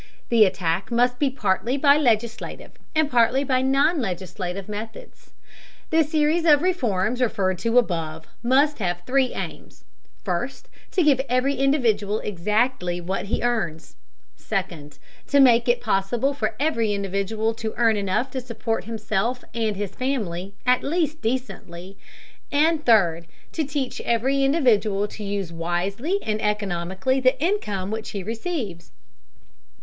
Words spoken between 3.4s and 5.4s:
by non legislative methods.